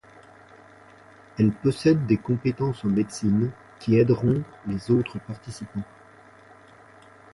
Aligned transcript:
Elle 1.37 1.51
possède 1.51 2.07
des 2.07 2.17
compétences 2.17 2.83
en 2.83 2.87
médecine 2.87 3.51
qui 3.79 3.97
aideront 3.99 4.41
les 4.65 4.89
autres 4.89 5.19
participants. 5.19 5.83